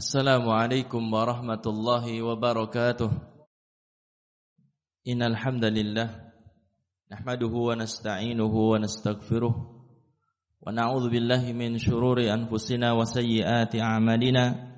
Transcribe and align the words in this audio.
Assalamualaikum 0.00 1.12
warahmatullahi 1.12 2.24
wabarakatuh. 2.24 3.12
Innal 5.04 5.36
alhamdulillah. 5.36 6.08
nahmaduhu 7.12 7.68
wa 7.68 7.76
nasta'inuhu 7.76 8.48
wa 8.48 8.80
nastaghfiruh 8.80 9.52
wa 9.52 10.64
na'udzu 10.72 11.52
min 11.52 11.76
shururi 11.76 12.32
anfusina 12.32 12.96
wa 12.96 13.04
sayyiati 13.04 13.84
a'malina 13.84 14.72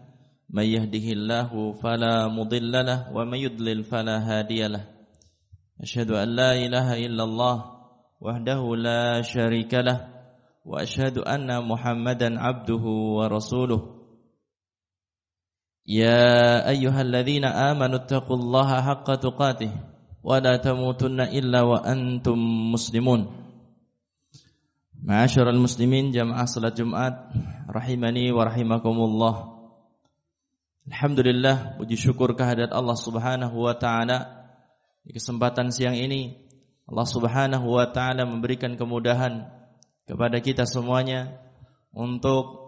may 0.50 0.74
yahdihillahu 0.74 1.79
fala 1.79 2.26
mudilla 2.26 3.14
wa 3.14 3.22
may 3.22 3.46
yudlil 3.46 3.86
fala. 3.86 4.26
Ashhadu 5.79 6.18
an 6.18 6.34
la 6.34 6.58
ilaha 6.58 6.98
illallah 6.98 7.57
wahdahu 8.18 8.75
la 8.75 9.22
syarika 9.22 9.86
wa 10.66 10.82
ashhadu 10.82 11.22
anna 11.22 11.62
Muhammadan 11.62 12.43
abduhu 12.43 13.22
wa 13.22 13.30
rasuluh. 13.30 14.01
يا 15.87 16.68
أيها 16.69 17.01
الذين 17.01 17.46
آمنوا 17.46 17.96
اتقوا 17.96 18.37
الله 18.37 18.69
حق 18.82 19.07
تقاته 19.15 19.71
ولا 20.23 20.57
تموتن 20.59 21.19
إلا 21.32 21.61
وأنتم 21.61 22.37
مسلمون 22.75 23.21
معاشر 25.04 25.50
المسلمين 25.50 26.11
جماعة 26.11 26.46
صلاة 26.46 26.75
جمعات 26.75 27.18
rahimani 27.68 28.32
wa 28.32 28.47
rahimakumullah 28.47 29.36
Alhamdulillah 30.87 31.75
puji 31.75 32.00
syukur 32.00 32.31
kehadirat 32.31 32.72
Allah 32.72 32.95
Subhanahu 32.95 33.59
wa 33.59 33.75
taala 33.75 34.47
di 35.03 35.11
kesempatan 35.11 35.67
siang 35.67 36.00
ini 36.00 36.47
Allah 36.88 37.03
Subhanahu 37.03 37.67
wa 37.67 37.91
taala 37.91 38.23
memberikan 38.23 38.80
kemudahan 38.80 39.52
kepada 40.07 40.39
kita 40.39 40.63
semuanya 40.63 41.35
untuk 41.91 42.60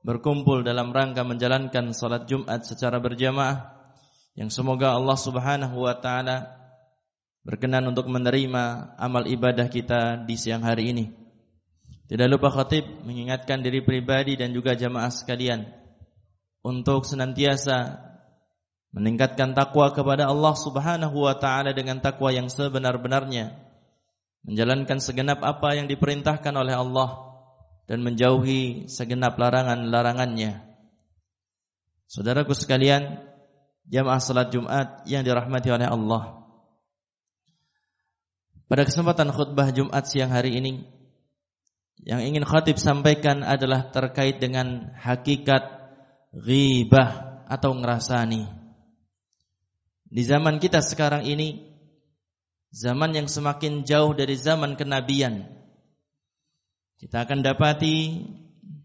berkumpul 0.00 0.64
dalam 0.64 0.92
rangka 0.92 1.24
menjalankan 1.24 1.92
salat 1.92 2.24
Jumat 2.24 2.64
secara 2.64 2.96
berjamaah 3.00 3.76
yang 4.38 4.48
semoga 4.48 4.96
Allah 4.96 5.18
Subhanahu 5.18 5.84
wa 5.84 5.94
taala 6.00 6.56
berkenan 7.44 7.88
untuk 7.88 8.08
menerima 8.08 8.96
amal 8.96 9.28
ibadah 9.28 9.68
kita 9.68 10.24
di 10.24 10.36
siang 10.36 10.64
hari 10.64 10.92
ini. 10.92 11.04
Tidak 12.10 12.26
lupa 12.26 12.50
khatib 12.50 13.06
mengingatkan 13.06 13.62
diri 13.62 13.86
pribadi 13.86 14.34
dan 14.34 14.50
juga 14.50 14.74
jamaah 14.74 15.14
sekalian 15.14 15.62
untuk 16.60 17.06
senantiasa 17.06 18.02
meningkatkan 18.90 19.54
takwa 19.54 19.94
kepada 19.94 20.26
Allah 20.26 20.54
Subhanahu 20.58 21.22
wa 21.22 21.38
taala 21.38 21.70
dengan 21.70 22.02
takwa 22.02 22.34
yang 22.34 22.50
sebenar-benarnya, 22.50 23.54
menjalankan 24.42 24.98
segenap 24.98 25.38
apa 25.46 25.78
yang 25.78 25.86
diperintahkan 25.86 26.50
oleh 26.50 26.74
Allah 26.74 27.29
dan 27.90 28.06
menjauhi 28.06 28.86
segenap 28.86 29.34
larangan-larangannya. 29.34 30.62
Saudaraku 32.06 32.54
sekalian, 32.54 33.18
jamaah 33.90 34.22
salat 34.22 34.54
Jumat 34.54 35.02
yang 35.10 35.26
dirahmati 35.26 35.74
oleh 35.74 35.90
Allah. 35.90 36.38
Pada 38.70 38.86
kesempatan 38.86 39.34
khutbah 39.34 39.74
Jumat 39.74 40.06
siang 40.06 40.30
hari 40.30 40.54
ini, 40.62 40.86
yang 42.06 42.22
ingin 42.22 42.46
khatib 42.46 42.78
sampaikan 42.78 43.42
adalah 43.42 43.90
terkait 43.90 44.38
dengan 44.38 44.94
hakikat 44.94 45.66
ghibah 46.30 47.42
atau 47.50 47.74
ngerasani. 47.74 48.46
Di 50.06 50.22
zaman 50.22 50.62
kita 50.62 50.78
sekarang 50.78 51.26
ini, 51.26 51.74
zaman 52.70 53.18
yang 53.18 53.26
semakin 53.26 53.82
jauh 53.82 54.14
dari 54.14 54.38
zaman 54.38 54.78
kenabian, 54.78 55.59
kita 57.00 57.24
akan 57.24 57.40
dapati 57.40 58.28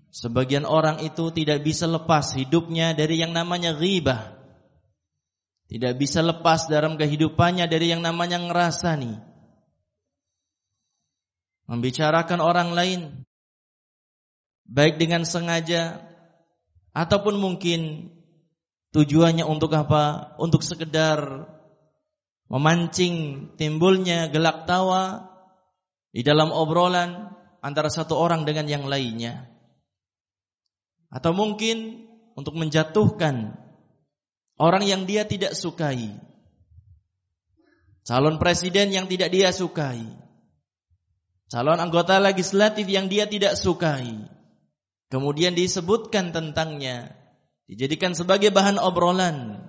sebagian 0.07 0.63
orang 0.63 1.03
itu 1.03 1.35
tidak 1.35 1.67
bisa 1.67 1.83
lepas 1.83 2.31
hidupnya 2.31 2.95
dari 2.95 3.19
yang 3.19 3.35
namanya 3.35 3.75
ghibah. 3.75 4.39
Tidak 5.67 5.99
bisa 5.99 6.23
lepas 6.23 6.71
dalam 6.71 6.95
kehidupannya 6.95 7.67
dari 7.67 7.91
yang 7.91 7.99
namanya 7.99 8.39
ngerasani. 8.39 9.19
Membicarakan 11.67 12.39
orang 12.39 12.71
lain 12.71 13.01
baik 14.63 14.95
dengan 14.95 15.27
sengaja 15.27 15.99
ataupun 16.95 17.35
mungkin 17.35 18.13
tujuannya 18.95 19.43
untuk 19.43 19.75
apa? 19.75 20.37
Untuk 20.39 20.63
sekedar 20.63 21.51
memancing 22.47 23.49
timbulnya 23.59 24.31
gelak 24.31 24.63
tawa 24.63 25.27
di 26.15 26.23
dalam 26.23 26.55
obrolan 26.55 27.34
antara 27.65 27.89
satu 27.89 28.13
orang 28.13 28.45
dengan 28.45 28.69
yang 28.69 28.85
lainnya. 28.85 29.49
Atau 31.09 31.33
mungkin 31.33 32.05
untuk 32.37 32.53
menjatuhkan 32.53 33.57
orang 34.61 34.85
yang 34.85 35.09
dia 35.09 35.25
tidak 35.25 35.57
sukai. 35.57 36.13
Calon 38.05 38.37
presiden 38.37 38.93
yang 38.93 39.09
tidak 39.09 39.33
dia 39.33 39.49
sukai. 39.49 40.05
Calon 41.49 41.81
anggota 41.81 42.21
legislatif 42.21 42.85
yang 42.85 43.09
dia 43.09 43.25
tidak 43.25 43.57
sukai. 43.57 44.29
Kemudian 45.09 45.57
disebutkan 45.57 46.29
tentangnya. 46.29 47.17
Dijadikan 47.65 48.13
sebagai 48.13 48.53
bahan 48.53 48.77
obrolan. 48.77 49.65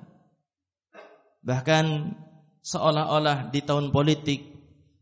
Bahkan 1.40 2.12
seolah-olah 2.60 3.48
di 3.54 3.64
tahun 3.64 3.88
politik 3.88 4.52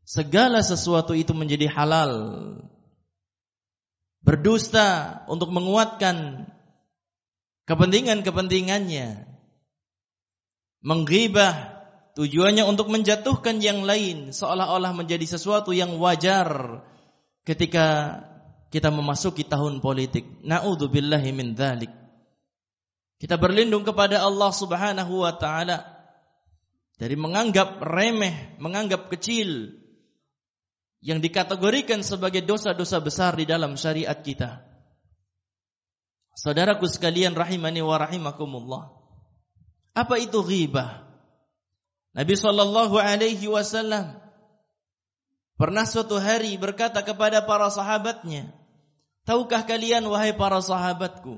segala 0.04 0.60
sesuatu 0.60 1.16
itu 1.16 1.32
menjadi 1.32 1.66
halal 1.72 2.12
berdusta 4.24 5.20
untuk 5.28 5.52
menguatkan 5.52 6.48
kepentingan-kepentingannya, 7.68 9.28
menggibah 10.80 11.52
tujuannya 12.16 12.64
untuk 12.64 12.88
menjatuhkan 12.88 13.60
yang 13.60 13.84
lain 13.84 14.32
seolah-olah 14.32 14.96
menjadi 14.96 15.28
sesuatu 15.28 15.76
yang 15.76 16.00
wajar 16.00 16.80
ketika 17.44 18.20
kita 18.72 18.88
memasuki 18.88 19.44
tahun 19.44 19.84
politik. 19.84 20.24
Nauzubillahi 20.42 21.30
min 21.36 21.52
dzalik. 21.54 21.92
Kita 23.20 23.38
berlindung 23.38 23.86
kepada 23.86 24.24
Allah 24.24 24.50
Subhanahu 24.50 25.22
wa 25.22 25.36
taala 25.36 25.84
dari 26.98 27.14
menganggap 27.14 27.78
remeh, 27.84 28.56
menganggap 28.58 29.12
kecil 29.12 29.83
yang 31.04 31.20
dikategorikan 31.20 32.00
sebagai 32.00 32.40
dosa-dosa 32.40 32.96
besar 33.04 33.36
di 33.36 33.44
dalam 33.44 33.76
syariat 33.76 34.16
kita. 34.16 34.64
Saudaraku 36.32 36.88
sekalian 36.88 37.36
rahimani 37.36 37.84
wa 37.84 38.00
rahimakumullah. 38.00 38.88
Apa 39.92 40.16
itu 40.16 40.40
ghibah? 40.40 41.04
Nabi 42.16 42.34
sallallahu 42.34 42.96
alaihi 42.96 43.44
wasallam 43.46 44.16
pernah 45.60 45.84
suatu 45.84 46.16
hari 46.16 46.56
berkata 46.56 47.04
kepada 47.04 47.44
para 47.44 47.68
sahabatnya, 47.68 48.50
"Tahukah 49.28 49.62
kalian 49.68 50.08
wahai 50.08 50.32
para 50.32 50.58
sahabatku, 50.58 51.36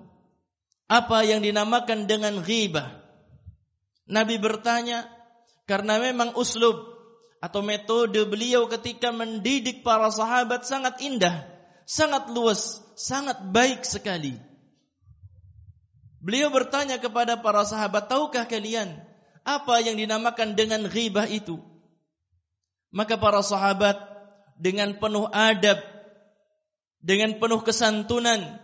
apa 0.86 1.26
yang 1.26 1.42
dinamakan 1.42 2.06
dengan 2.06 2.38
ghibah?" 2.38 3.02
Nabi 4.06 4.38
bertanya, 4.38 5.10
karena 5.66 5.98
memang 5.98 6.38
uslub 6.38 6.95
atau 7.46 7.62
metode 7.62 8.18
beliau 8.26 8.66
ketika 8.66 9.14
mendidik 9.14 9.86
para 9.86 10.10
sahabat 10.10 10.66
sangat 10.66 10.98
indah, 10.98 11.46
sangat 11.86 12.26
luas, 12.34 12.82
sangat 12.98 13.38
baik 13.54 13.86
sekali. 13.86 14.34
Beliau 16.18 16.50
bertanya 16.50 16.98
kepada 16.98 17.38
para 17.38 17.62
sahabat, 17.62 18.10
"Tahukah 18.10 18.50
kalian 18.50 18.98
apa 19.46 19.78
yang 19.78 19.94
dinamakan 19.94 20.58
dengan 20.58 20.90
ghibah 20.90 21.30
itu?" 21.30 21.62
Maka 22.90 23.14
para 23.14 23.46
sahabat 23.46 23.94
dengan 24.58 24.98
penuh 24.98 25.30
adab, 25.30 25.78
dengan 26.98 27.38
penuh 27.38 27.62
kesantunan, 27.62 28.58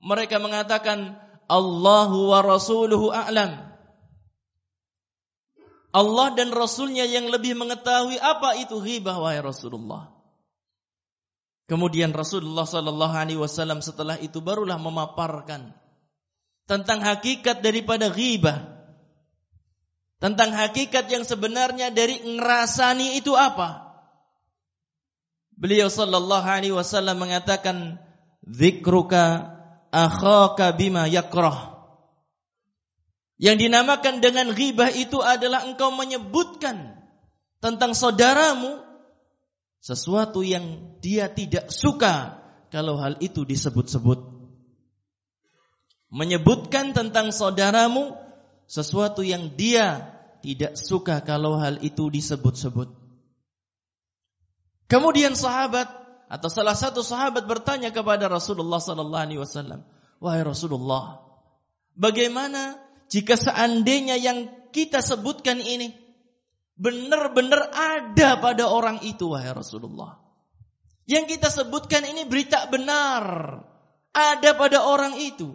mereka 0.00 0.40
mengatakan, 0.40 1.20
"Allahu 1.44 2.32
wa 2.32 2.40
rasuluhu 2.40 3.12
a'lam." 3.12 3.73
Allah 5.94 6.34
dan 6.34 6.50
Rasulnya 6.50 7.06
yang 7.06 7.30
lebih 7.30 7.54
mengetahui 7.54 8.18
apa 8.18 8.58
itu 8.58 8.82
ghibah 8.82 9.14
wahai 9.22 9.38
Rasulullah. 9.38 10.10
Kemudian 11.70 12.10
Rasulullah 12.10 12.66
Sallallahu 12.66 13.14
Alaihi 13.14 13.38
Wasallam 13.38 13.78
setelah 13.78 14.18
itu 14.18 14.42
barulah 14.42 14.76
memaparkan 14.76 15.70
tentang 16.66 16.98
hakikat 16.98 17.62
daripada 17.62 18.10
ghibah, 18.10 18.74
tentang 20.18 20.50
hakikat 20.50 21.08
yang 21.08 21.22
sebenarnya 21.22 21.94
dari 21.94 22.20
ngerasani 22.20 23.14
itu 23.16 23.38
apa. 23.38 23.94
Beliau 25.54 25.86
Sallallahu 25.86 26.44
Alaihi 26.50 26.74
Wasallam 26.74 27.22
mengatakan, 27.22 28.02
"Zikruka 28.42 29.46
akhaka 29.94 30.74
bima 30.74 31.06
yakrah." 31.06 31.73
Yang 33.44 33.68
dinamakan 33.68 34.24
dengan 34.24 34.56
ghibah 34.56 34.88
itu 34.88 35.20
adalah 35.20 35.68
engkau 35.68 35.92
menyebutkan 35.92 36.96
tentang 37.60 37.92
saudaramu 37.92 38.80
sesuatu 39.84 40.40
yang 40.40 40.96
dia 41.04 41.28
tidak 41.28 41.68
suka 41.68 42.40
kalau 42.72 42.96
hal 42.96 43.20
itu 43.20 43.44
disebut-sebut. 43.44 44.32
menyebutkan 46.14 46.94
tentang 46.94 47.34
saudaramu 47.34 48.14
sesuatu 48.70 49.26
yang 49.26 49.50
dia 49.58 50.14
tidak 50.46 50.78
suka 50.78 51.18
kalau 51.26 51.58
hal 51.58 51.82
itu 51.82 52.06
disebut-sebut. 52.06 52.86
Kemudian 54.86 55.34
sahabat 55.34 55.90
atau 56.30 56.46
salah 56.46 56.78
satu 56.78 57.02
sahabat 57.02 57.50
bertanya 57.50 57.90
kepada 57.90 58.30
Rasulullah 58.30 58.78
sallallahu 58.78 59.24
alaihi 59.26 59.42
wasallam, 59.42 59.82
"Wahai 60.22 60.46
Rasulullah, 60.46 61.18
bagaimana 61.98 62.78
jika 63.12 63.34
seandainya 63.38 64.16
yang 64.20 64.50
kita 64.74 65.00
sebutkan 65.00 65.60
ini 65.60 65.94
benar-benar 66.74 67.70
ada 67.72 68.38
pada 68.42 68.70
orang 68.70 69.02
itu 69.02 69.32
wahai 69.32 69.52
Rasulullah?" 69.54 70.24
Yang 71.04 71.36
kita 71.36 71.52
sebutkan 71.52 72.00
ini 72.08 72.24
berita 72.24 72.64
benar 72.72 73.60
ada 74.16 74.50
pada 74.56 74.88
orang 74.88 75.20
itu. 75.20 75.52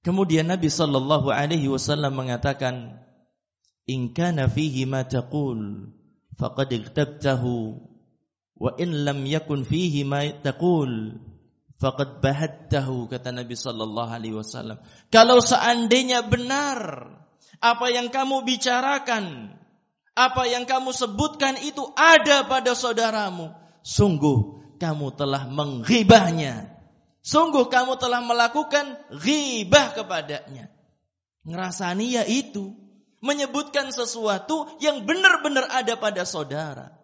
Kemudian 0.00 0.48
Nabi 0.48 0.70
sallallahu 0.70 1.28
alaihi 1.28 1.68
wasallam 1.68 2.16
mengatakan, 2.16 2.96
"In 3.84 4.14
kana 4.16 4.48
fihi 4.48 4.88
ma 4.88 5.04
taqul 5.04 5.90
faqad 6.38 6.70
wa 8.56 8.70
in 8.80 9.04
lam 9.04 9.20
yakun 9.28 9.68
fihi 9.68 10.06
ma 10.06 10.24
taqul 10.40 11.20
faqad 11.80 12.20
bahattahu," 12.24 13.08
kata 13.10 13.32
Nabi 13.32 13.54
sallallahu 13.56 14.10
alaihi 14.10 14.36
wasallam. 14.36 14.80
Kalau 15.08 15.40
seandainya 15.40 16.24
benar 16.26 17.10
apa 17.62 17.86
yang 17.88 18.12
kamu 18.12 18.44
bicarakan, 18.44 19.54
apa 20.16 20.42
yang 20.48 20.68
kamu 20.68 20.92
sebutkan 20.92 21.60
itu 21.60 21.84
ada 21.96 22.44
pada 22.48 22.72
saudaramu, 22.76 23.52
sungguh 23.84 24.76
kamu 24.80 25.16
telah 25.16 25.48
menghibahnya 25.48 26.76
Sungguh 27.26 27.66
kamu 27.66 27.98
telah 27.98 28.22
melakukan 28.22 29.02
ghibah 29.10 29.98
kepadanya. 29.98 30.70
Ngerasani 31.42 32.14
ya 32.14 32.22
itu. 32.22 32.70
Menyebutkan 33.18 33.90
sesuatu 33.90 34.70
yang 34.78 35.02
benar-benar 35.02 35.66
ada 35.74 35.98
pada 35.98 36.22
saudara. 36.22 36.94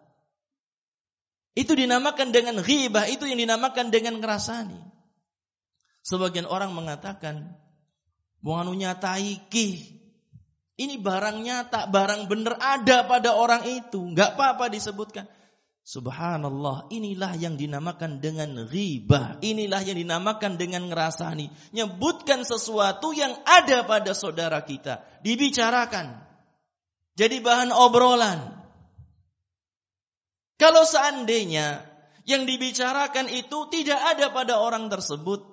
Itu 1.53 1.77
dinamakan 1.77 2.33
dengan 2.33 2.61
ghibah. 2.61 3.05
Itu 3.09 3.29
yang 3.29 3.37
dinamakan 3.37 3.93
dengan 3.93 4.17
ngerasani. 4.17 4.81
Sebagian 6.01 6.49
orang 6.49 6.73
mengatakan. 6.73 7.53
Bukan 8.43 8.75
nyata 8.75 9.21
iki. 9.21 10.01
Ini 10.73 10.97
barang 10.97 11.45
nyata, 11.45 11.85
barang 11.87 12.25
benar 12.25 12.57
ada 12.57 13.05
pada 13.05 13.37
orang 13.37 13.63
itu. 13.69 14.01
Gak 14.17 14.35
apa-apa 14.35 14.73
disebutkan. 14.73 15.29
Subhanallah, 15.83 16.87
inilah 16.95 17.35
yang 17.35 17.59
dinamakan 17.59 18.23
dengan 18.23 18.55
ghibah. 18.71 19.37
Inilah 19.43 19.83
yang 19.83 19.99
dinamakan 19.99 20.55
dengan 20.55 20.87
ngerasani. 20.87 21.51
Nyebutkan 21.75 22.47
sesuatu 22.47 23.11
yang 23.11 23.35
ada 23.43 23.83
pada 23.83 24.15
saudara 24.15 24.63
kita. 24.63 25.03
Dibicarakan. 25.21 26.23
Jadi 27.19 27.37
bahan 27.43 27.75
obrolan. 27.75 28.62
Kalau 30.63 30.87
seandainya 30.87 31.83
yang 32.23 32.47
dibicarakan 32.47 33.27
itu 33.27 33.67
tidak 33.67 33.99
ada 34.15 34.31
pada 34.31 34.63
orang 34.63 34.87
tersebut. 34.87 35.43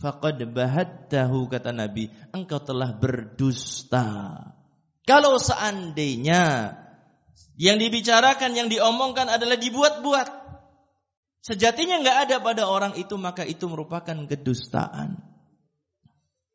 Faqad 0.00 0.40
bahattahu 0.40 1.52
kata 1.52 1.76
Nabi. 1.76 2.08
Engkau 2.32 2.64
telah 2.64 2.96
berdusta. 2.96 4.40
Kalau 5.04 5.36
seandainya 5.36 6.72
yang 7.60 7.76
dibicarakan, 7.76 8.56
yang 8.56 8.72
diomongkan 8.72 9.28
adalah 9.28 9.60
dibuat-buat. 9.60 10.28
Sejatinya 11.44 12.00
nggak 12.00 12.18
ada 12.24 12.36
pada 12.40 12.64
orang 12.64 12.96
itu, 12.96 13.20
maka 13.20 13.44
itu 13.44 13.68
merupakan 13.68 14.16
kedustaan. 14.24 15.20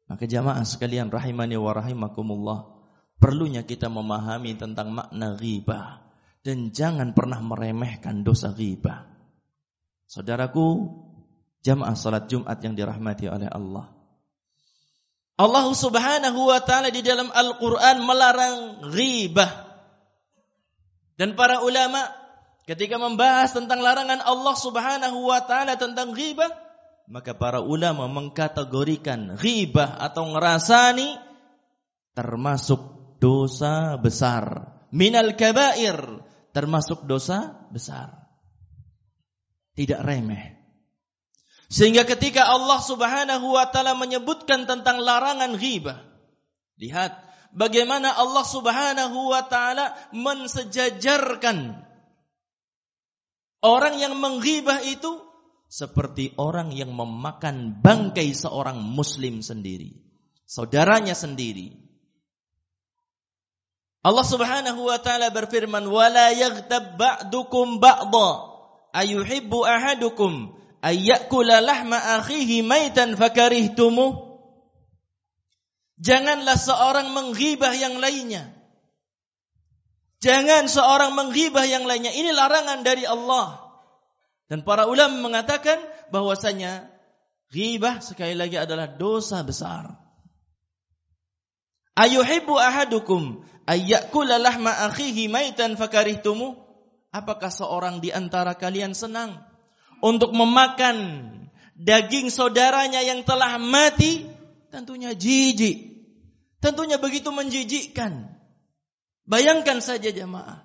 Maka 0.10 0.26
jamaah 0.26 0.66
sekalian 0.66 1.14
rahimani 1.14 1.62
wa 1.62 1.78
rahimakumullah. 1.78 2.74
Perlunya 3.22 3.62
kita 3.62 3.86
memahami 3.86 4.58
tentang 4.58 4.98
makna 4.98 5.38
ghibah. 5.38 6.09
Dan 6.40 6.72
jangan 6.72 7.12
pernah 7.12 7.44
meremehkan 7.44 8.24
dosa 8.24 8.56
ghibah. 8.56 9.06
Saudaraku, 10.08 10.90
jamaah 11.62 11.94
salat 11.94 12.32
Jumat 12.32 12.58
yang 12.64 12.74
dirahmati 12.74 13.28
oleh 13.28 13.52
Allah. 13.52 13.92
Allah 15.40 15.66
subhanahu 15.72 16.52
wa 16.52 16.60
ta'ala 16.64 16.92
di 16.92 17.00
dalam 17.04 17.32
Al-Quran 17.32 18.04
melarang 18.04 18.56
ghibah 18.92 19.70
dan 21.20 21.36
para 21.36 21.60
ulama 21.60 22.00
ketika 22.64 22.96
membahas 22.96 23.52
tentang 23.52 23.84
larangan 23.84 24.24
Allah 24.24 24.56
Subhanahu 24.56 25.28
wa 25.28 25.44
taala 25.44 25.76
tentang 25.76 26.16
ghibah, 26.16 26.48
maka 27.12 27.36
para 27.36 27.60
ulama 27.60 28.08
mengkategorikan 28.08 29.36
ghibah 29.36 30.00
atau 30.00 30.32
ngerasani 30.32 31.20
termasuk 32.16 32.80
dosa 33.20 34.00
besar. 34.00 34.80
Minal 34.96 35.36
kabair 35.36 36.24
termasuk 36.60 37.08
dosa 37.08 37.56
besar. 37.72 38.28
Tidak 39.80 40.04
remeh. 40.04 40.60
Sehingga 41.72 42.04
ketika 42.04 42.52
Allah 42.52 42.84
Subhanahu 42.84 43.56
wa 43.56 43.64
taala 43.72 43.96
menyebutkan 43.96 44.68
tentang 44.68 45.00
larangan 45.00 45.56
ghibah, 45.56 46.04
lihat 46.76 47.16
bagaimana 47.56 48.12
Allah 48.12 48.44
Subhanahu 48.44 49.32
wa 49.32 49.48
taala 49.48 49.96
mensejajarkan 50.12 51.80
orang 53.64 53.96
yang 54.04 54.20
menghibah 54.20 54.84
itu 54.84 55.24
seperti 55.72 56.36
orang 56.36 56.76
yang 56.76 56.92
memakan 56.92 57.80
bangkai 57.80 58.36
seorang 58.36 58.84
muslim 58.84 59.40
sendiri, 59.40 59.96
saudaranya 60.44 61.16
sendiri. 61.16 61.89
Allah 64.00 64.24
Subhanahu 64.24 64.88
wa 64.88 64.96
taala 65.04 65.28
berfirman, 65.28 65.84
"Wala 65.92 66.32
yaghtab 66.32 66.96
ba'dukum 66.96 67.84
ba'dha, 67.84 68.30
ayuhibbu 68.96 69.68
ahadukum 69.68 70.56
ayyakula 70.80 71.60
lahma 71.60 72.00
akhihi 72.20 72.64
maitan 72.64 73.20
fakarihtumuh?" 73.20 74.30
Janganlah 76.00 76.56
seorang 76.56 77.12
menghibah 77.12 77.76
yang 77.76 78.00
lainnya. 78.00 78.56
Jangan 80.24 80.72
seorang 80.72 81.12
menghibah 81.12 81.68
yang 81.68 81.84
lainnya. 81.84 82.16
Ini 82.16 82.32
larangan 82.32 82.88
dari 82.88 83.04
Allah. 83.04 83.60
Dan 84.48 84.64
para 84.64 84.88
ulama 84.88 85.20
mengatakan 85.20 85.80
bahwasanya 86.12 86.88
ghibah 87.52 88.00
sekali 88.00 88.36
lagi 88.36 88.56
adalah 88.56 88.88
dosa 88.88 89.44
besar. 89.44 90.09
Ayuhibbu 92.00 92.56
ahadukum 92.56 93.44
ayyakula 93.68 94.40
lahma 94.40 94.72
akhihi 94.88 95.28
maitan 95.28 95.76
fakarihtumu? 95.76 96.56
Apakah 97.12 97.52
seorang 97.52 98.00
di 98.00 98.16
antara 98.16 98.56
kalian 98.56 98.96
senang 98.96 99.36
untuk 100.00 100.32
memakan 100.32 101.28
daging 101.76 102.32
saudaranya 102.32 103.04
yang 103.04 103.28
telah 103.28 103.60
mati? 103.60 104.32
Tentunya 104.72 105.12
jijik. 105.12 106.00
Tentunya 106.64 107.02
begitu 107.02 107.34
menjijikkan. 107.36 108.32
Bayangkan 109.26 109.82
saja 109.84 110.14
jamaah. 110.14 110.64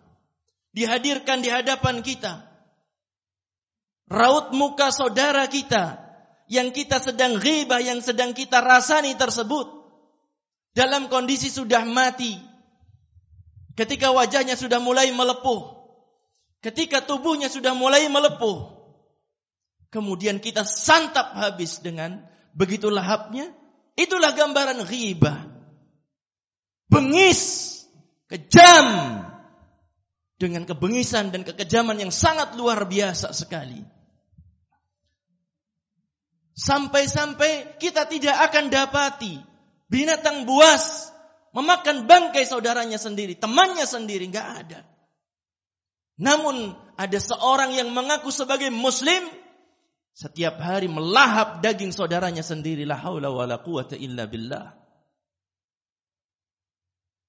Dihadirkan 0.76 1.40
di 1.40 1.48
hadapan 1.48 2.04
kita. 2.04 2.44
Raut 4.06 4.52
muka 4.52 4.92
saudara 4.92 5.48
kita. 5.48 6.04
Yang 6.44 6.84
kita 6.84 7.00
sedang 7.00 7.40
ghibah, 7.40 7.80
yang 7.80 8.04
sedang 8.04 8.36
kita 8.36 8.60
rasani 8.60 9.16
tersebut. 9.16 9.83
Dalam 10.74 11.06
kondisi 11.06 11.48
sudah 11.48 11.86
mati. 11.86 12.34
Ketika 13.78 14.10
wajahnya 14.10 14.58
sudah 14.58 14.82
mulai 14.82 15.10
melepuh. 15.14 15.86
Ketika 16.62 17.02
tubuhnya 17.02 17.46
sudah 17.46 17.72
mulai 17.78 18.10
melepuh. 18.10 18.74
Kemudian 19.94 20.42
kita 20.42 20.66
santap 20.66 21.38
habis 21.38 21.78
dengan 21.78 22.26
begitu 22.50 22.90
lahapnya. 22.90 23.54
Itulah 23.94 24.34
gambaran 24.34 24.82
ghibah 24.82 25.54
bengis, 26.94 27.42
kejam, 28.30 28.86
dengan 30.38 30.62
kebengisan 30.68 31.34
dan 31.34 31.42
kekejaman 31.46 31.98
yang 31.98 32.12
sangat 32.14 32.54
luar 32.58 32.86
biasa 32.86 33.34
sekali. 33.34 33.82
Sampai-sampai 36.54 37.82
kita 37.82 38.06
tidak 38.06 38.38
akan 38.50 38.70
dapati 38.70 39.42
binatang 39.88 40.48
buas 40.48 41.10
memakan 41.54 42.10
bangkai 42.10 42.44
saudaranya 42.44 42.98
sendiri, 42.98 43.38
temannya 43.38 43.86
sendiri, 43.86 44.26
nggak 44.28 44.48
ada. 44.66 44.80
Namun 46.18 46.74
ada 46.94 47.18
seorang 47.18 47.74
yang 47.74 47.90
mengaku 47.90 48.30
sebagai 48.30 48.70
muslim 48.70 49.22
setiap 50.14 50.62
hari 50.62 50.86
melahap 50.86 51.58
daging 51.58 51.90
saudaranya 51.90 52.46
sendiri 52.46 52.86
la 52.86 52.94
haula 52.94 53.34
wala 53.34 53.58
quwata 53.58 53.98
illa 53.98 54.30
billah. 54.30 54.78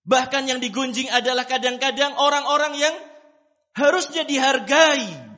Bahkan 0.05 0.45
yang 0.45 0.62
digunjing 0.62 1.09
adalah 1.09 1.50
kadang-kadang 1.50 2.13
orang-orang 2.13 2.77
yang 2.77 2.93
harusnya 3.74 4.21
dihargai. 4.21 5.33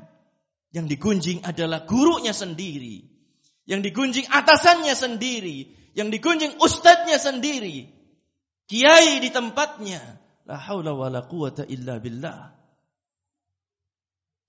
Yang 0.76 1.00
digunjing 1.00 1.40
adalah 1.48 1.88
gurunya 1.88 2.36
sendiri. 2.36 3.08
Yang 3.64 3.82
digunjing 3.92 4.28
atasannya 4.28 4.92
sendiri. 4.92 5.72
Yang 5.98 6.22
digunjing 6.22 6.54
ustadznya 6.62 7.18
sendiri. 7.18 7.90
Kiai 8.70 9.18
di 9.18 9.34
tempatnya. 9.34 10.22
La 10.46 10.62
haula 10.62 10.94
wa 10.94 11.10
la 11.10 11.26
quwata 11.26 11.66
illa 11.66 11.98
billah. 11.98 12.54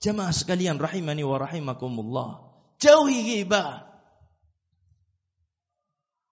Jamaah 0.05 0.31
sekalian 0.31 0.77
rahimani 0.77 1.25
wa 1.25 1.41
rahimakumullah. 1.41 2.31
Jauhi 2.77 3.25
ghibah. 3.25 3.89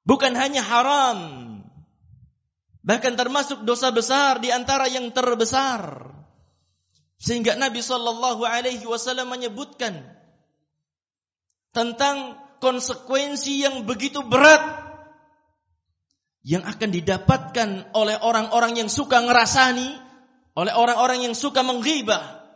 Bukan 0.04 0.36
hanya 0.36 0.60
haram. 0.60 1.18
Bahkan 2.86 3.18
termasuk 3.18 3.66
dosa 3.66 3.90
besar 3.90 4.38
di 4.38 4.52
antara 4.52 4.86
yang 4.86 5.10
terbesar. 5.10 6.12
Sehingga 7.16 7.56
Nabi 7.56 7.80
Shallallahu 7.80 8.44
Alaihi 8.44 8.84
Wasallam 8.84 9.32
menyebutkan 9.32 9.96
tentang 11.72 12.38
konsekuensi 12.60 13.66
yang 13.66 13.82
begitu 13.88 14.22
berat 14.22 14.85
yang 16.46 16.62
akan 16.62 16.94
didapatkan 16.94 17.90
oleh 17.90 18.16
orang-orang 18.22 18.78
yang 18.78 18.86
suka 18.86 19.18
ngerasani, 19.18 19.90
oleh 20.54 20.72
orang-orang 20.78 21.26
yang 21.26 21.34
suka 21.34 21.66
menghibah. 21.66 22.46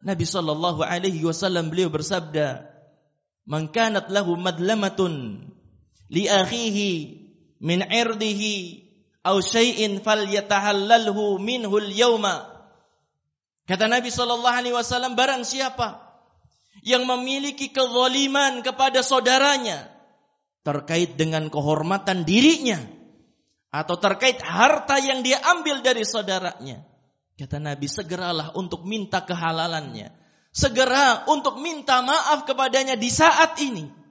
Nabi 0.00 0.24
Shallallahu 0.24 0.80
Alaihi 0.80 1.20
Wasallam 1.22 1.68
beliau 1.68 1.92
bersabda, 1.92 2.64
"Man 3.44 3.68
kanat 3.68 4.08
lahu 4.08 4.34
madlamatun 4.40 5.44
li 6.08 6.24
akhihi 6.24 6.90
min 7.60 7.84
irdihi 7.84 8.82
aw 9.22 9.38
syai'in 9.38 10.02
falyatahallalhu 10.02 11.38
minhu 11.38 11.78
al-yawma. 11.78 12.48
Kata 13.70 13.86
Nabi 13.86 14.10
sallallahu 14.10 14.58
alaihi 14.58 14.74
wasallam 14.74 15.14
barang 15.14 15.46
siapa 15.46 16.02
yang 16.82 17.06
memiliki 17.06 17.70
kezaliman 17.70 18.66
kepada 18.66 19.06
saudaranya 19.06 19.91
terkait 20.62 21.18
dengan 21.18 21.50
kehormatan 21.50 22.26
dirinya 22.26 22.78
atau 23.70 23.98
terkait 23.98 24.38
harta 24.42 24.98
yang 25.02 25.22
dia 25.26 25.42
ambil 25.42 25.82
dari 25.82 26.06
saudaranya. 26.06 26.82
Kata 27.38 27.58
Nabi, 27.58 27.90
segeralah 27.90 28.54
untuk 28.54 28.86
minta 28.86 29.24
kehalalannya. 29.24 30.14
Segera 30.52 31.24
untuk 31.32 31.58
minta 31.58 32.04
maaf 32.04 32.44
kepadanya 32.44 32.94
di 32.94 33.08
saat 33.08 33.56
ini 33.58 34.02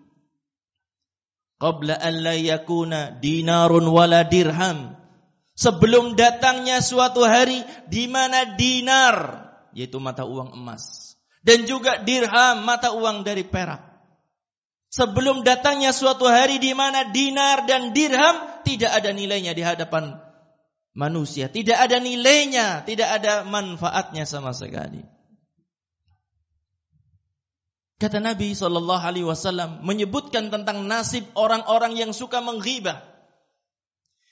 qabla 1.62 2.02
an 2.02 2.26
la 2.26 2.34
yakuna 2.34 3.22
dinarun 3.22 3.86
wala 3.86 4.26
dirham 4.26 4.98
sebelum 5.54 6.18
datangnya 6.18 6.82
suatu 6.82 7.22
hari 7.22 7.62
di 7.86 8.10
mana 8.10 8.58
dinar 8.58 9.46
yaitu 9.78 10.02
mata 10.02 10.26
uang 10.26 10.58
emas 10.58 11.14
dan 11.46 11.70
juga 11.70 12.02
dirham 12.02 12.66
mata 12.66 12.98
uang 12.98 13.22
dari 13.22 13.46
perak 13.46 13.91
sebelum 14.92 15.48
datangnya 15.48 15.96
suatu 15.96 16.28
hari 16.28 16.60
di 16.60 16.76
mana 16.76 17.08
dinar 17.10 17.64
dan 17.64 17.96
dirham 17.96 18.62
tidak 18.68 18.92
ada 18.92 19.16
nilainya 19.16 19.56
di 19.56 19.64
hadapan 19.64 20.20
manusia 20.92 21.48
tidak 21.48 21.80
ada 21.80 21.98
nilainya 22.04 22.84
tidak 22.84 23.08
ada 23.08 23.48
manfaatnya 23.48 24.28
sama 24.28 24.52
sekali 24.52 25.02
Kata 28.02 28.18
Nabi 28.18 28.58
Shallallahu 28.58 29.06
Alaihi 29.06 29.30
Wasallam 29.30 29.86
menyebutkan 29.86 30.50
tentang 30.50 30.90
nasib 30.90 31.22
orang-orang 31.38 31.94
yang 31.94 32.18
suka 32.18 32.42
menghibah. 32.42 32.98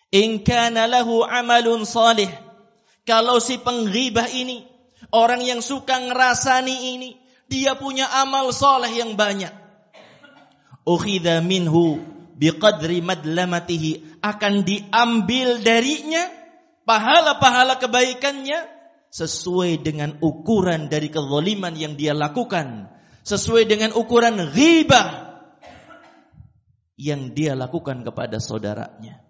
In 0.10 0.42
kana 0.42 0.90
lahu 0.90 1.22
amalun 1.22 1.86
salih. 1.86 2.34
Kalau 3.06 3.38
si 3.38 3.62
penghibah 3.62 4.26
ini, 4.34 4.66
orang 5.14 5.46
yang 5.46 5.62
suka 5.62 6.02
ngerasani 6.02 6.98
ini, 6.98 7.14
dia 7.46 7.78
punya 7.78 8.10
amal 8.10 8.50
soleh 8.50 8.90
yang 8.90 9.14
banyak. 9.14 9.54
Ukhidha 10.88 11.42
minhu 11.44 12.00
biqadri 12.40 13.04
madlamatihi. 13.04 14.22
Akan 14.24 14.68
diambil 14.68 15.64
darinya 15.64 16.28
pahala-pahala 16.84 17.80
kebaikannya 17.80 18.68
sesuai 19.10 19.82
dengan 19.82 20.20
ukuran 20.22 20.92
dari 20.92 21.10
kezaliman 21.10 21.74
yang 21.74 21.98
dia 21.98 22.14
lakukan 22.14 22.92
sesuai 23.26 23.66
dengan 23.70 23.92
ukuran 23.94 24.54
ghibah 24.54 25.30
yang 27.00 27.32
dia 27.32 27.56
lakukan 27.56 28.04
kepada 28.04 28.38
saudaranya. 28.44 29.24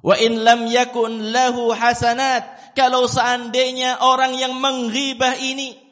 Wa 0.00 0.16
in 0.16 0.40
lam 0.46 0.70
yakun 0.70 1.34
lahu 1.34 1.74
hasanat, 1.74 2.72
kalau 2.78 3.04
seandainya 3.10 4.00
orang 4.00 4.38
yang 4.38 4.54
menghibah 4.56 5.36
ini 5.36 5.85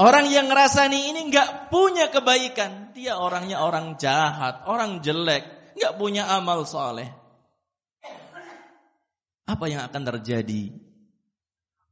orang 0.00 0.28
yang 0.28 0.48
ngerasani 0.48 1.12
ini 1.12 1.20
enggak 1.28 1.68
punya 1.68 2.08
kebaikan, 2.08 2.92
dia 2.96 3.20
orangnya 3.20 3.60
orang 3.64 4.00
jahat, 4.00 4.64
orang 4.68 5.04
jelek, 5.04 5.74
enggak 5.76 5.94
punya 5.96 6.28
amal 6.28 6.64
soleh. 6.64 7.08
Apa 9.46 9.64
yang 9.70 9.86
akan 9.86 10.02
terjadi? 10.16 10.86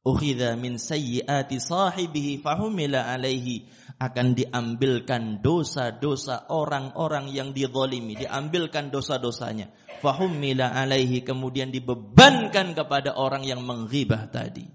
ukhidha 0.04 0.54
min 0.60 0.76
sayyiati 0.76 1.58
sahibihi 1.58 2.38
fahumila 2.44 3.08
alaihi. 3.08 3.66
Akan 3.94 4.34
diambilkan 4.34 5.38
dosa-dosa 5.38 6.50
orang-orang 6.50 7.30
yang 7.30 7.54
dizalimi 7.54 8.18
diambilkan 8.18 8.92
dosa-dosanya. 8.92 9.72
Fahumila 10.04 10.74
alaihi. 10.76 11.24
Kemudian 11.24 11.72
dibebankan 11.72 12.76
kepada 12.76 13.16
orang 13.16 13.46
yang 13.46 13.64
menghibah 13.64 14.28
tadi. 14.28 14.66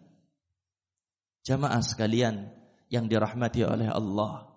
Jamaah 1.46 1.84
sekalian 1.84 2.59
yang 2.90 3.06
dirahmati 3.06 3.62
oleh 3.64 3.90
Allah 3.90 4.50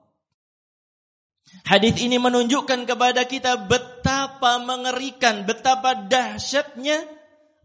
Hadis 1.63 1.99
ini 2.03 2.19
menunjukkan 2.19 2.87
kepada 2.87 3.27
kita 3.27 3.67
betapa 3.67 4.63
mengerikan, 4.63 5.47
betapa 5.47 5.95
dahsyatnya 6.07 7.03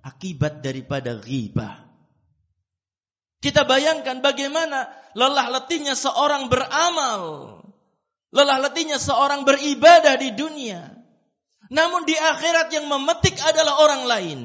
akibat 0.05 0.61
daripada 0.61 1.17
ghibah. 1.17 1.87
Kita 3.37 3.69
bayangkan 3.69 4.21
bagaimana 4.21 4.89
lelah 5.13 5.47
letihnya 5.53 5.93
seorang 5.93 6.49
beramal. 6.49 7.21
Lelah 8.33 8.69
letihnya 8.69 8.97
seorang 8.97 9.45
beribadah 9.45 10.17
di 10.19 10.33
dunia. 10.33 10.93
Namun 11.69 12.03
di 12.07 12.15
akhirat 12.17 12.73
yang 12.73 12.89
memetik 12.89 13.37
adalah 13.45 13.81
orang 13.81 14.03
lain. 14.09 14.39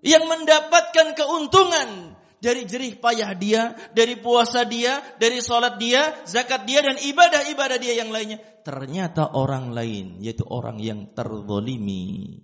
Yang 0.00 0.24
mendapatkan 0.26 1.12
keuntungan 1.12 2.09
dari 2.40 2.64
jerih 2.64 2.96
payah 2.96 3.36
dia, 3.36 3.76
dari 3.92 4.16
puasa 4.16 4.64
dia, 4.64 4.98
dari 5.20 5.44
sholat 5.44 5.76
dia, 5.76 6.24
zakat 6.24 6.64
dia, 6.64 6.80
dan 6.80 6.96
ibadah-ibadah 6.96 7.76
dia 7.76 8.00
yang 8.00 8.08
lainnya. 8.08 8.40
Ternyata 8.64 9.36
orang 9.36 9.76
lain, 9.76 10.24
yaitu 10.24 10.44
orang 10.48 10.80
yang 10.80 11.12
terzolimi. 11.12 12.40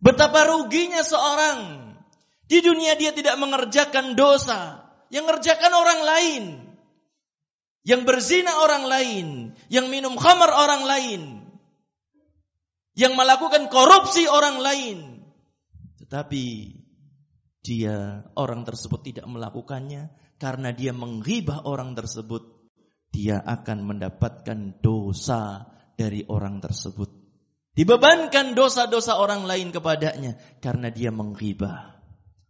Betapa 0.00 0.48
ruginya 0.48 1.04
seorang. 1.04 1.92
Di 2.48 2.64
dunia 2.64 2.96
dia 2.96 3.12
tidak 3.12 3.36
mengerjakan 3.36 4.16
dosa. 4.16 4.88
Yang 5.12 5.24
mengerjakan 5.28 5.72
orang 5.76 6.00
lain. 6.02 6.44
Yang 7.84 8.02
berzina 8.08 8.64
orang 8.64 8.88
lain. 8.88 9.26
Yang 9.68 9.86
minum 9.92 10.16
khamar 10.16 10.48
orang 10.48 10.82
lain. 10.88 11.22
Yang 12.96 13.12
melakukan 13.12 13.68
korupsi 13.68 14.24
orang 14.24 14.58
lain. 14.58 15.09
Tetapi 16.10 16.74
dia 17.62 18.26
orang 18.34 18.66
tersebut 18.66 18.98
tidak 19.06 19.30
melakukannya 19.30 20.10
karena 20.42 20.74
dia 20.74 20.90
menghibah 20.90 21.62
orang 21.70 21.94
tersebut. 21.94 22.66
Dia 23.14 23.38
akan 23.38 23.86
mendapatkan 23.86 24.82
dosa 24.82 25.70
dari 25.94 26.26
orang 26.26 26.58
tersebut. 26.58 27.14
Dibebankan 27.78 28.58
dosa-dosa 28.58 29.22
orang 29.22 29.46
lain 29.46 29.70
kepadanya 29.70 30.34
karena 30.58 30.90
dia 30.90 31.14
menghibah. 31.14 32.02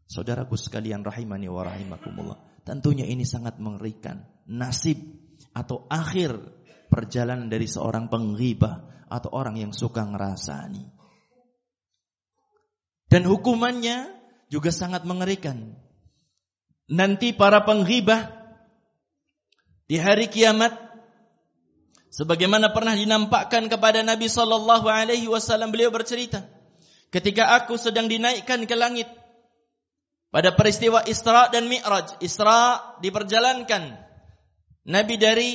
Saudaraku 0.08 0.56
sekalian 0.56 1.04
rahimani 1.04 1.52
wa 1.52 1.60
rahimakumullah. 1.60 2.64
Tentunya 2.64 3.04
ini 3.04 3.28
sangat 3.28 3.60
mengerikan. 3.60 4.24
Nasib 4.48 4.96
atau 5.52 5.84
akhir 5.92 6.32
perjalanan 6.88 7.52
dari 7.52 7.68
seorang 7.68 8.08
penghibah 8.08 9.04
atau 9.12 9.36
orang 9.36 9.60
yang 9.60 9.76
suka 9.76 10.00
ngerasani. 10.08 10.99
Dan 13.10 13.26
hukumannya 13.26 14.14
juga 14.46 14.70
sangat 14.70 15.02
mengerikan. 15.02 15.74
Nanti 16.86 17.34
para 17.34 17.66
penghibah 17.66 18.30
di 19.90 19.98
hari 19.98 20.30
kiamat 20.30 20.90
Sebagaimana 22.10 22.74
pernah 22.74 22.98
dinampakkan 22.98 23.70
kepada 23.70 24.02
Nabi 24.02 24.26
sallallahu 24.26 24.90
alaihi 24.90 25.30
wasallam 25.30 25.70
beliau 25.70 25.94
bercerita, 25.94 26.42
ketika 27.14 27.54
aku 27.54 27.78
sedang 27.78 28.10
dinaikkan 28.10 28.66
ke 28.66 28.74
langit 28.74 29.06
pada 30.34 30.50
peristiwa 30.50 31.06
Isra 31.06 31.46
dan 31.54 31.70
Mi'raj. 31.70 32.18
Isra 32.18 32.98
diperjalankan 32.98 33.94
Nabi 34.90 35.14
dari 35.22 35.50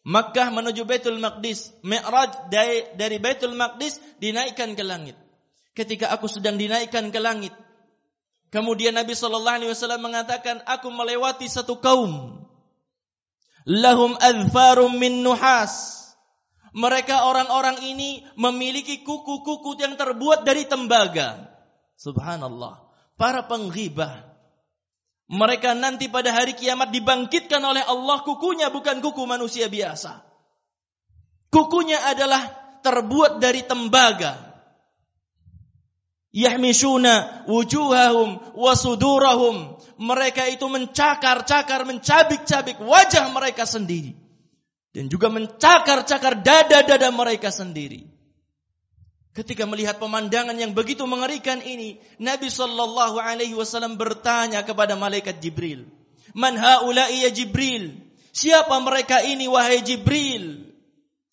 Makkah 0.00 0.48
menuju 0.48 0.88
Baitul 0.88 1.20
Maqdis, 1.20 1.68
Mi'raj 1.84 2.48
dari, 2.48 2.96
dari 2.96 3.20
Baitul 3.20 3.52
Maqdis 3.52 4.00
dinaikkan 4.16 4.72
ke 4.72 4.80
langit. 4.80 5.20
Ketika 5.72 6.10
aku 6.10 6.26
sedang 6.26 6.58
dinaikkan 6.58 7.14
ke 7.14 7.20
langit, 7.22 7.54
Kemudian 8.50 8.98
Nabi 8.98 9.14
Shallallahu 9.14 9.56
Alaihi 9.62 9.70
Wasallam 9.70 10.10
mengatakan, 10.10 10.58
aku 10.66 10.90
melewati 10.90 11.46
satu 11.46 11.78
kaum, 11.78 12.42
lahum 13.62 14.18
adfarum 14.18 14.90
min 14.98 15.22
nuhas. 15.22 16.02
Mereka 16.74 17.26
orang-orang 17.26 17.82
ini 17.82 18.22
memiliki 18.38 19.02
kuku-kuku 19.02 19.78
yang 19.78 19.94
terbuat 19.94 20.46
dari 20.46 20.66
tembaga. 20.66 21.50
Subhanallah. 21.98 22.90
Para 23.18 23.46
penghibah. 23.46 24.26
Mereka 25.30 25.78
nanti 25.78 26.10
pada 26.10 26.34
hari 26.34 26.54
kiamat 26.54 26.90
dibangkitkan 26.90 27.62
oleh 27.62 27.86
Allah 27.86 28.22
kukunya 28.22 28.70
bukan 28.70 28.98
kuku 29.02 29.22
manusia 29.30 29.70
biasa. 29.70 30.26
Kukunya 31.50 32.02
adalah 32.06 32.50
terbuat 32.82 33.38
dari 33.42 33.66
tembaga 33.66 34.49
yahmishuna 36.34 37.44
wujuhahum 37.46 38.54
wa 38.56 38.72
sudurahum. 38.74 39.78
Mereka 40.00 40.48
itu 40.48 40.64
mencakar-cakar 40.64 41.84
mencabik-cabik 41.84 42.80
wajah 42.80 43.28
mereka 43.34 43.68
sendiri. 43.68 44.16
Dan 44.90 45.06
juga 45.06 45.30
mencakar-cakar 45.30 46.40
dada-dada 46.42 47.08
mereka 47.14 47.52
sendiri. 47.52 48.10
Ketika 49.30 49.62
melihat 49.62 50.02
pemandangan 50.02 50.58
yang 50.58 50.74
begitu 50.74 51.06
mengerikan 51.06 51.62
ini 51.62 52.02
Nabi 52.18 52.50
sallallahu 52.50 53.22
alaihi 53.22 53.54
wasallam 53.54 53.94
bertanya 53.94 54.66
kepada 54.66 54.98
malaikat 54.98 55.38
Jibril 55.38 55.86
man 56.34 56.58
haula'i 56.58 57.26
ya 57.26 57.30
Jibril? 57.30 57.94
Siapa 58.30 58.78
mereka 58.82 59.22
ini 59.26 59.50
wahai 59.50 59.82
Jibril? 59.82 60.70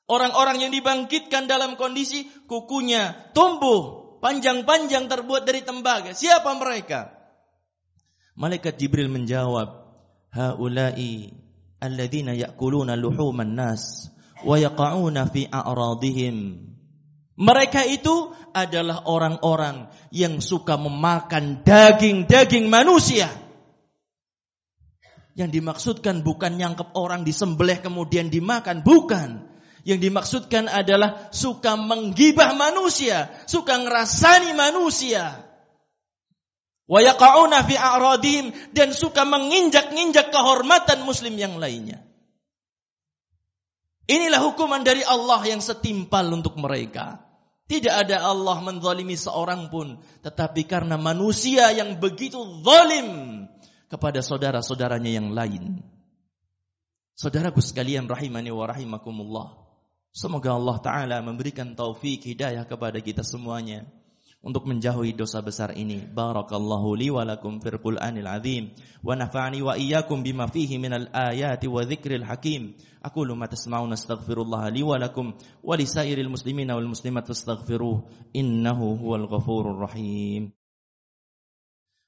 Orang-orang 0.07 0.63
yang 0.63 0.71
dibangkitkan 0.71 1.51
dalam 1.51 1.75
kondisi 1.75 2.25
kukunya 2.47 3.27
tumbuh 3.35 4.06
panjang-panjang 4.27 5.07
terbuat 5.07 5.48
dari 5.48 5.63
tembaga. 5.63 6.12
Siapa 6.12 6.51
mereka? 6.60 7.15
Malaikat 8.36 8.75
Jibril 8.75 9.07
menjawab, 9.07 9.88
"Haula'i 10.36 11.31
alladzina 11.79 12.36
ya'kuluna 12.36 13.00
luhuman 13.00 13.55
nas 13.55 14.12
wa 14.43 14.60
yaqa'una 14.60 15.31
fi 15.31 15.48
a'radihim." 15.48 16.60
Mereka 17.39 17.88
itu 17.88 18.36
adalah 18.51 19.07
orang-orang 19.07 19.88
yang 20.12 20.43
suka 20.43 20.75
memakan 20.75 21.63
daging-daging 21.63 22.67
manusia. 22.67 23.31
Yang 25.38 25.50
dimaksudkan 25.62 26.25
bukan 26.25 26.57
nyangkep 26.57 26.98
orang 26.98 27.24
disembelih 27.24 27.79
kemudian 27.79 28.27
dimakan, 28.27 28.81
bukan. 28.84 29.48
Yang 29.88 30.12
dimaksudkan 30.12 30.67
adalah 30.67 31.32
suka 31.32 31.79
menggibah 31.79 32.51
manusia, 32.60 33.32
suka 33.48 33.79
ngerasani 33.79 34.51
manusia. 34.51 35.48
Wa 36.91 37.00
yaqa'una 37.00 37.63
fi 37.63 37.79
a'radihim 37.79 38.51
dan 38.75 38.91
suka 38.91 39.24
menginjak-injak 39.24 40.27
kehormatan 40.27 41.08
muslim 41.08 41.39
yang 41.39 41.56
lainnya. 41.56 42.03
Inilah 44.12 44.44
hukuman 44.44 44.84
dari 44.84 45.08
Allah 45.08 45.39
yang 45.48 45.63
setimpal 45.63 46.27
untuk 46.36 46.60
mereka. 46.60 47.24
Tidak 47.67 47.91
ada 47.91 48.27
Allah 48.27 48.60
menzalimi 48.60 49.15
seorang 49.15 49.72
pun. 49.72 50.03
Tetapi 50.20 50.67
karena 50.67 51.00
manusia 51.00 51.72
yang 51.72 51.96
begitu 52.00 52.39
zalim 52.63 53.44
kepada 53.88 54.20
saudara-saudaranya 54.20 55.12
yang 55.15 55.32
lain. 55.32 55.79
Saudaraku 57.20 57.60
sekalian 57.60 58.08
rahimani 58.08 58.51
wa 58.51 58.67
rahimakumullah. 58.67 59.66
Semoga 60.17 60.57
Allah 60.57 60.77
Ta'ala 60.81 61.17
memberikan 61.21 61.77
taufik 61.77 62.25
hidayah 62.25 62.65
kepada 62.65 62.97
kita 62.97 63.21
semuanya 63.21 63.86
untuk 64.41 64.65
menjauhi 64.65 65.13
dosa 65.13 65.45
besar 65.45 65.77
ini. 65.77 66.09
Barakallahu 66.09 66.97
li 66.97 67.13
wa 67.13 67.21
lakum 67.21 67.62
fil 67.62 67.77
Qur'anil 67.77 68.25
azim 68.25 68.73
wa 69.06 69.13
nafa'ani 69.13 69.62
wa 69.62 69.77
iyyakum 69.77 70.25
bima 70.25 70.49
fihi 70.49 70.82
minal 70.82 71.06
ayati 71.13 71.69
wa 71.69 71.86
dzikril 71.86 72.25
hakim. 72.25 72.73
Aku 73.06 73.30
ma 73.38 73.45
tasma'un 73.45 73.93
astaghfirullah 73.93 74.73
li 74.73 74.82
wa 74.82 74.97
lakum 74.97 75.38
wa 75.62 75.77
li 75.77 75.86
sairil 75.86 76.34
muslimina 76.34 76.73
wal 76.73 76.89
muslimat 76.89 77.30
fastaghfiruh 77.30 78.10
innahu 78.34 78.97
huwal 78.97 79.30
ghafurur 79.30 79.86
rahim. 79.86 80.49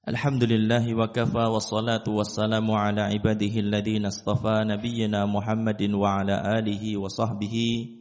Alhamdulillah 0.09 0.81
wa 0.97 1.13
kafa 1.13 1.53
wa 1.53 1.61
salatu 1.61 2.17
wa 2.17 2.25
salamu 2.25 2.73
ala 2.73 3.13
ibadihi 3.13 3.61
alladhina 3.61 4.09
istafa 4.09 4.65
nabiyyina 4.65 5.29
Muhammadin 5.29 5.93
wa 5.93 6.25
ala 6.25 6.41
alihi 6.57 6.97
wa 6.97 7.05
sahbihi 7.05 7.98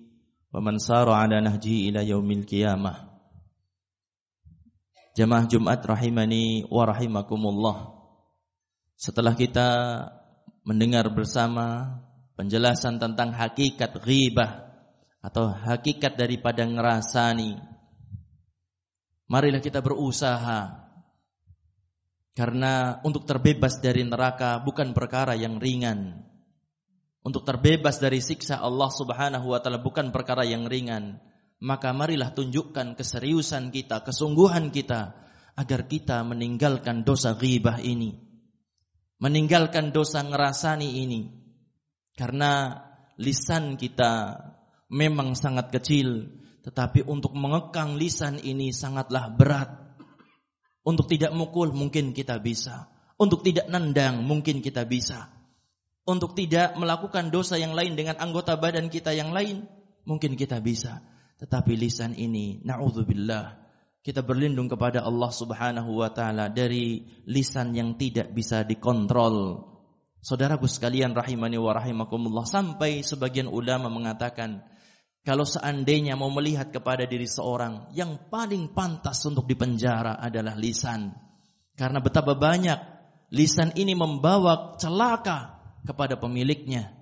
wa 0.48 0.60
man 0.64 0.80
sara 0.80 1.24
ala 1.24 1.40
nahji 1.40 1.88
ila 1.92 2.00
yaumil. 2.04 2.44
Jamaah 5.18 5.44
Jumat 5.50 5.82
rahimani 5.82 6.62
wa. 6.70 7.74
Setelah 8.98 9.34
kita 9.34 9.68
mendengar 10.62 11.10
bersama 11.10 11.98
penjelasan 12.38 13.02
tentang 13.02 13.34
hakikat 13.34 13.98
ghibah 13.98 14.68
atau 15.18 15.50
hakikat 15.50 16.14
daripada 16.14 16.62
ngerasani. 16.62 17.58
Marilah 19.26 19.60
kita 19.60 19.82
berusaha 19.82 20.88
karena 22.38 23.02
untuk 23.02 23.26
terbebas 23.26 23.82
dari 23.82 24.06
neraka 24.06 24.62
bukan 24.62 24.94
perkara 24.94 25.34
yang 25.34 25.58
ringan 25.58 26.27
untuk 27.26 27.42
terbebas 27.42 27.98
dari 27.98 28.22
siksa 28.22 28.62
Allah 28.62 28.90
Subhanahu 28.94 29.50
wa 29.50 29.58
taala 29.58 29.82
bukan 29.82 30.14
perkara 30.14 30.46
yang 30.46 30.70
ringan. 30.70 31.18
Maka 31.58 31.90
marilah 31.90 32.30
tunjukkan 32.30 32.94
keseriusan 32.94 33.74
kita, 33.74 34.06
kesungguhan 34.06 34.70
kita 34.70 35.18
agar 35.58 35.90
kita 35.90 36.22
meninggalkan 36.22 37.02
dosa 37.02 37.34
ghibah 37.34 37.82
ini. 37.82 38.14
Meninggalkan 39.18 39.90
dosa 39.90 40.22
ngerasani 40.22 41.02
ini. 41.02 41.26
Karena 42.14 42.78
lisan 43.18 43.74
kita 43.74 44.38
memang 44.86 45.34
sangat 45.34 45.74
kecil, 45.74 46.30
tetapi 46.62 47.02
untuk 47.10 47.34
mengekang 47.34 47.98
lisan 47.98 48.38
ini 48.38 48.70
sangatlah 48.70 49.34
berat. 49.34 49.74
Untuk 50.86 51.10
tidak 51.10 51.34
mukul 51.34 51.74
mungkin 51.74 52.14
kita 52.14 52.38
bisa. 52.38 52.86
Untuk 53.18 53.42
tidak 53.42 53.66
nendang 53.66 54.22
mungkin 54.22 54.62
kita 54.62 54.86
bisa 54.86 55.37
untuk 56.08 56.32
tidak 56.32 56.72
melakukan 56.80 57.28
dosa 57.28 57.60
yang 57.60 57.76
lain 57.76 57.92
dengan 57.92 58.16
anggota 58.16 58.56
badan 58.56 58.88
kita 58.88 59.12
yang 59.12 59.36
lain, 59.36 59.68
mungkin 60.08 60.40
kita 60.40 60.56
bisa. 60.64 61.04
Tetapi 61.36 61.76
lisan 61.76 62.16
ini, 62.16 62.64
na'udzubillah, 62.64 63.60
kita 64.00 64.24
berlindung 64.24 64.72
kepada 64.72 65.04
Allah 65.04 65.28
Subhanahu 65.28 66.00
wa 66.00 66.08
taala 66.08 66.48
dari 66.48 67.04
lisan 67.28 67.76
yang 67.76 68.00
tidak 68.00 68.32
bisa 68.32 68.64
dikontrol. 68.64 69.68
Saudaraku 70.24 70.64
sekalian 70.64 71.12
rahimani 71.12 71.60
wa 71.60 71.76
rahimakumullah, 71.76 72.48
sampai 72.48 73.04
sebagian 73.04 73.46
ulama 73.46 73.92
mengatakan 73.92 74.64
kalau 75.28 75.44
seandainya 75.44 76.16
mau 76.16 76.32
melihat 76.32 76.72
kepada 76.72 77.04
diri 77.04 77.28
seorang 77.28 77.92
yang 77.92 78.32
paling 78.32 78.72
pantas 78.72 79.20
untuk 79.28 79.44
dipenjara 79.44 80.16
adalah 80.16 80.56
lisan. 80.56 81.12
Karena 81.76 82.00
betapa 82.00 82.32
banyak 82.32 82.80
lisan 83.28 83.76
ini 83.76 83.92
membawa 83.92 84.74
celaka 84.80 85.57
kepada 85.86 86.18
pemiliknya. 86.18 86.94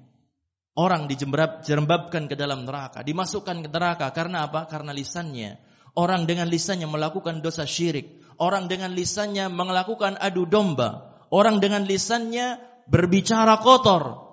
Orang 0.76 1.08
dijerembabkan 1.08 2.28
ke 2.28 2.36
dalam 2.36 2.68
neraka, 2.68 3.00
dimasukkan 3.00 3.64
ke 3.64 3.68
neraka 3.72 4.12
karena 4.12 4.44
apa? 4.44 4.68
Karena 4.68 4.92
lisannya. 4.92 5.56
Orang 5.96 6.28
dengan 6.28 6.52
lisannya 6.52 6.84
melakukan 6.84 7.40
dosa 7.40 7.64
syirik. 7.64 8.20
Orang 8.36 8.68
dengan 8.68 8.92
lisannya 8.92 9.48
melakukan 9.48 10.20
adu 10.20 10.44
domba. 10.44 11.16
Orang 11.32 11.64
dengan 11.64 11.88
lisannya 11.88 12.60
berbicara 12.84 13.56
kotor. 13.64 14.28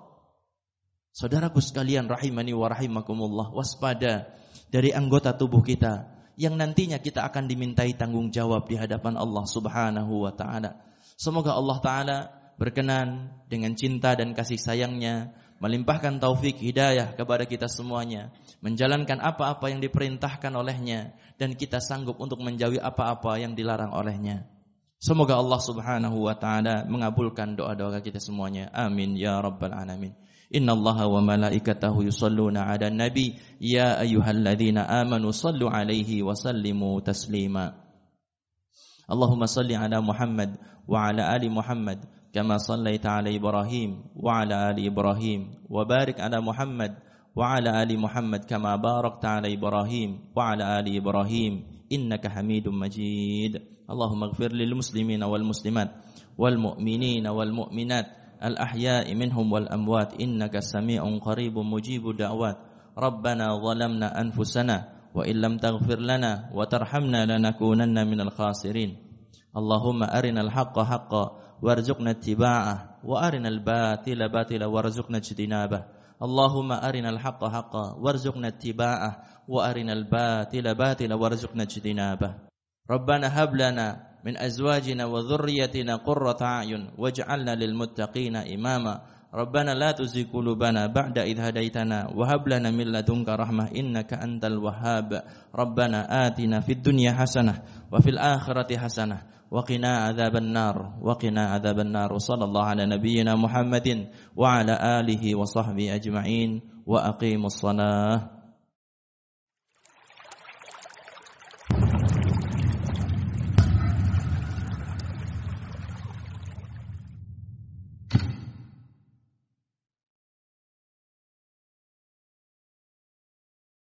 Saudaraku 1.14 1.64
sekalian 1.64 2.10
rahimani 2.10 2.52
wa 2.52 2.68
rahimakumullah, 2.68 3.54
waspada 3.54 4.34
dari 4.68 4.90
anggota 4.90 5.32
tubuh 5.32 5.62
kita 5.62 6.10
yang 6.34 6.58
nantinya 6.58 6.98
kita 6.98 7.22
akan 7.22 7.46
dimintai 7.46 7.94
tanggung 7.94 8.34
jawab 8.34 8.66
di 8.66 8.74
hadapan 8.74 9.14
Allah 9.14 9.44
Subhanahu 9.46 10.26
wa 10.26 10.34
taala. 10.34 10.82
Semoga 11.14 11.54
Allah 11.54 11.78
taala 11.78 12.18
berkenan 12.60 13.34
dengan 13.50 13.74
cinta 13.74 14.14
dan 14.14 14.32
kasih 14.32 14.58
sayangnya 14.58 15.34
melimpahkan 15.62 16.18
taufik 16.18 16.58
hidayah 16.58 17.14
kepada 17.14 17.46
kita 17.46 17.70
semuanya 17.70 18.34
menjalankan 18.64 19.20
apa-apa 19.20 19.70
yang 19.70 19.80
diperintahkan 19.84 20.52
olehnya 20.56 21.14
dan 21.36 21.52
kita 21.54 21.78
sanggup 21.84 22.16
untuk 22.16 22.40
menjauhi 22.40 22.80
apa-apa 22.80 23.36
yang 23.40 23.52
dilarang 23.52 23.92
olehnya. 23.92 24.48
Semoga 25.04 25.36
Allah 25.36 25.60
Subhanahu 25.60 26.16
wa 26.24 26.32
taala 26.32 26.88
mengabulkan 26.88 27.60
doa-doa 27.60 28.00
kita 28.00 28.16
semuanya. 28.24 28.72
Amin 28.72 29.20
ya 29.20 29.36
rabbal 29.36 29.76
alamin. 29.76 30.16
Wa 30.48 31.20
malaikatahu 31.20 32.08
yusalluna 32.08 32.64
ala 32.72 32.88
nabi. 32.88 33.36
Ya 33.60 34.00
ayyuhalladzina 34.00 34.88
amanu 34.88 35.28
sallu 35.28 35.68
alaihi 35.68 36.24
wa 36.24 36.32
sallimu 36.32 37.04
taslima. 37.04 37.76
Allahumma 39.04 39.44
salli 39.44 39.76
ala 39.76 40.00
Muhammad 40.00 40.56
wa 40.88 41.12
ala 41.12 41.28
ali 41.28 41.52
Muhammad 41.52 42.00
كما 42.34 42.58
صليت 42.58 43.06
على 43.06 43.36
إبراهيم 43.38 44.18
وعلى 44.18 44.70
آل 44.70 44.86
إبراهيم 44.86 45.70
وبارك 45.70 46.20
على 46.20 46.40
محمد 46.42 46.92
وعلى 47.36 47.70
آل 47.82 47.90
محمد 47.94 48.44
كما 48.50 48.76
باركت 48.76 49.24
على 49.24 49.54
إبراهيم 49.54 50.34
وعلى 50.34 50.64
آل 50.78 50.86
إبراهيم. 50.96 51.52
إنك 51.92 52.26
حميد 52.26 52.68
مجيد. 52.68 53.62
اللهم 53.90 54.20
اغفر 54.24 54.50
للمسلمين 54.52 55.22
والمسلمات 55.22 55.90
والمؤمنين 56.38 57.26
والمؤمنات 57.26 58.06
الأحياء 58.42 59.14
منهم 59.14 59.52
والأموات. 59.52 60.18
إنك 60.18 60.58
سميع 60.58 61.18
قريب 61.22 61.54
مجيب 61.58 62.16
دعوات 62.18 62.56
ربنا 62.98 63.46
ظلمنا 63.62 64.20
أنفسنا 64.20 64.76
وإن 65.14 65.36
لم 65.36 65.54
تغفر 65.58 65.98
لنا 66.02 66.50
وترحمنا 66.54 67.20
لنكونن 67.30 67.96
من 68.10 68.20
الخاسرين. 68.20 68.90
اللهم 69.54 70.02
أرنا 70.02 70.40
الحق 70.40 70.76
حقا 70.78 71.43
وارزقنا 71.62 72.10
اتباعه 72.10 72.76
وأرنا 73.04 73.48
الباطل 73.48 74.28
باطلا 74.28 74.66
وارزقنا 74.66 75.18
اجتنابه. 75.18 75.84
اللهم 76.22 76.72
أرنا 76.72 77.08
الحق 77.10 77.44
حقا 77.44 77.86
وارزقنا 78.00 78.48
اتباعه 78.48 79.12
وأرنا 79.48 79.92
الباطل 79.92 80.74
باطلا 80.74 81.14
وارزقنا 81.14 81.62
اجتنابه. 81.62 82.34
ربنا 82.90 83.26
هب 83.42 83.54
لنا 83.54 83.88
من 84.24 84.36
أزواجنا 84.38 85.04
وذريتنا 85.04 85.96
قرة 85.96 86.40
أعين 86.42 86.90
واجعلنا 86.98 87.54
للمتقين 87.54 88.36
إماما. 88.36 89.00
ربنا 89.34 89.74
لا 89.74 89.92
تزغ 89.92 90.30
قلوبنا 90.32 90.86
بعد 90.86 91.18
إذ 91.18 91.40
هديتنا 91.40 92.14
وهب 92.14 92.48
لنا 92.48 92.70
من 92.70 92.86
لدنك 92.92 93.28
رحمة 93.28 93.68
إنك 93.76 94.14
أنت 94.14 94.44
الوهاب. 94.44 95.22
ربنا 95.54 96.26
آتنا 96.26 96.60
في 96.60 96.72
الدنيا 96.72 97.12
حسنة 97.12 97.54
وفي 97.92 98.10
الآخرة 98.10 98.78
حسنة 98.78 99.33
وقنا 99.50 99.98
عذاب 99.98 100.36
النار 100.36 100.98
وقنا 101.02 101.46
عذاب 101.46 101.78
النار. 101.80 102.12
وصلى 102.12 102.44
الله 102.44 102.64
على 102.64 102.86
نبينا 102.86 103.34
محمد 103.34 104.08
وعلى 104.36 105.00
آله 105.00 105.34
وصحبه 105.34 105.94
أجمعين 105.94 106.60
وأقيموا 106.86 107.46
الصلاة. 107.46 108.33